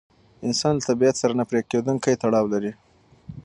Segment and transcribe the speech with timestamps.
[0.47, 2.71] انسان له طبیعت سره نه پرېکېدونکی تړاو لري.